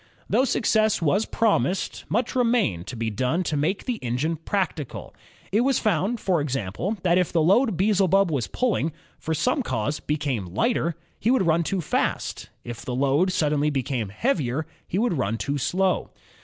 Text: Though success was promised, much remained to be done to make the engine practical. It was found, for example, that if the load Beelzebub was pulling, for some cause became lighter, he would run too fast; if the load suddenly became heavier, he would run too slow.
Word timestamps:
Though 0.27 0.45
success 0.45 0.99
was 0.99 1.27
promised, 1.27 2.05
much 2.09 2.33
remained 2.35 2.87
to 2.87 2.95
be 2.95 3.11
done 3.11 3.43
to 3.43 3.55
make 3.55 3.85
the 3.85 3.97
engine 4.03 4.35
practical. 4.35 5.13
It 5.51 5.61
was 5.61 5.77
found, 5.77 6.19
for 6.19 6.41
example, 6.41 6.97
that 7.03 7.19
if 7.19 7.31
the 7.31 7.39
load 7.39 7.77
Beelzebub 7.77 8.31
was 8.31 8.47
pulling, 8.47 8.93
for 9.19 9.35
some 9.35 9.61
cause 9.61 9.99
became 9.99 10.55
lighter, 10.55 10.95
he 11.19 11.29
would 11.29 11.45
run 11.45 11.61
too 11.61 11.81
fast; 11.81 12.49
if 12.63 12.83
the 12.83 12.95
load 12.95 13.31
suddenly 13.31 13.69
became 13.69 14.09
heavier, 14.09 14.65
he 14.87 14.97
would 14.97 15.19
run 15.19 15.37
too 15.37 15.59
slow. 15.59 16.09